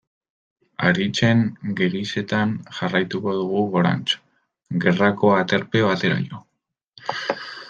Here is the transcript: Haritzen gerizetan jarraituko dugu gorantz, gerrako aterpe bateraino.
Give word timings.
Haritzen 0.85 1.43
gerizetan 1.81 2.55
jarraituko 2.77 3.35
dugu 3.43 3.61
gorantz, 3.77 4.07
gerrako 4.87 5.33
aterpe 5.43 5.85
bateraino. 5.91 6.45